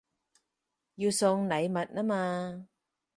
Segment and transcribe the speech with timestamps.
[0.95, 2.67] 要送禮物吖嘛